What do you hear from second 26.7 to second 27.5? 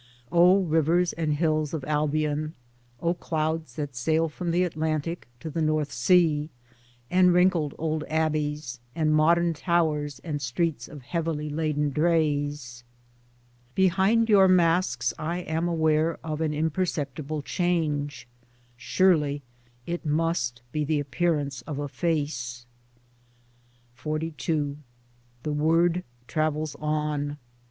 on.